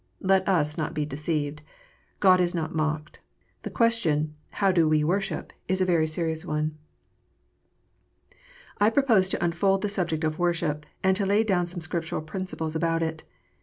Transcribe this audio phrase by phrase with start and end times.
[0.23, 1.61] Let us not be deceived.
[2.19, 3.19] God is not mocked.
[3.61, 6.75] The question, "How do we worship?" is a very serious one.
[8.79, 12.75] I propose to unfold the subject of worship, and to lay down some Scriptural principles
[12.75, 13.21] about it.